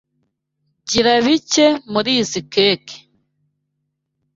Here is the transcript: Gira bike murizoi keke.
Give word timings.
Gira 0.89 1.13
bike 1.25 1.67
murizoi 1.91 2.43
keke. 2.53 2.95